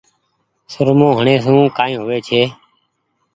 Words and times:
سرمو 0.71 1.09
هڻي 1.19 1.35
سون 1.43 1.57
ڪآئي 1.77 1.93
هووي 1.99 2.19
ڇي۔ 2.27 2.41